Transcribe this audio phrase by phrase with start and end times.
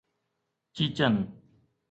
[0.75, 1.15] چيچن